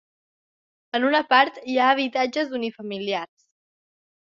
En 1.01 1.05
una 1.11 1.21
part 1.35 1.61
hi 1.67 1.77
ha 1.85 1.93
habitatges 1.93 2.59
unifamiliars. 2.63 3.51